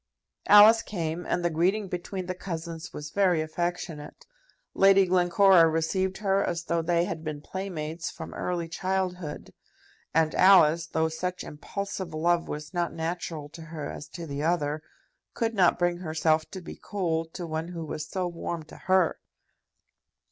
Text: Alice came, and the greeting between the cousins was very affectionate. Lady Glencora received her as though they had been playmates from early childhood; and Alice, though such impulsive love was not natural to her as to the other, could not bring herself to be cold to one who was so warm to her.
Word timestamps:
Alice 0.47 0.81
came, 0.81 1.27
and 1.27 1.45
the 1.45 1.51
greeting 1.51 1.87
between 1.87 2.25
the 2.25 2.33
cousins 2.33 2.91
was 2.91 3.11
very 3.11 3.39
affectionate. 3.39 4.25
Lady 4.73 5.05
Glencora 5.05 5.67
received 5.69 6.17
her 6.17 6.43
as 6.43 6.63
though 6.63 6.81
they 6.81 7.03
had 7.05 7.23
been 7.23 7.39
playmates 7.39 8.09
from 8.09 8.33
early 8.33 8.67
childhood; 8.67 9.53
and 10.11 10.33
Alice, 10.33 10.87
though 10.87 11.07
such 11.07 11.43
impulsive 11.43 12.15
love 12.15 12.47
was 12.47 12.73
not 12.73 12.91
natural 12.91 13.47
to 13.49 13.61
her 13.61 13.91
as 13.91 14.07
to 14.07 14.25
the 14.25 14.41
other, 14.41 14.81
could 15.35 15.53
not 15.53 15.77
bring 15.77 15.97
herself 15.97 16.49
to 16.49 16.61
be 16.61 16.75
cold 16.75 17.31
to 17.35 17.45
one 17.45 17.67
who 17.67 17.85
was 17.85 18.07
so 18.07 18.27
warm 18.27 18.63
to 18.63 18.77
her. 18.77 19.19